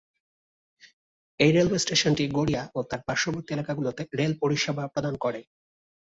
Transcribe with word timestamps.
এই 1.39 1.51
রেলওয়ে 1.51 1.83
স্টেশনটি 1.83 2.23
গড়িয়া 2.37 2.63
ও 2.75 2.89
তার 2.89 3.01
পার্শ্ববর্তী 3.07 3.49
এলাকাগুলিতে 3.53 4.01
রেল 4.19 4.33
পরিষেবা 4.41 4.83
প্রদান 4.93 5.15
করে। 5.23 5.41